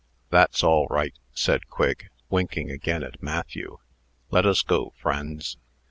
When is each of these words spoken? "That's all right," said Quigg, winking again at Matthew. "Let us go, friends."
"That's 0.31 0.63
all 0.63 0.87
right," 0.87 1.13
said 1.35 1.67
Quigg, 1.69 2.09
winking 2.27 2.71
again 2.71 3.03
at 3.03 3.21
Matthew. 3.21 3.77
"Let 4.31 4.47
us 4.47 4.63
go, 4.63 4.93
friends." 4.97 5.57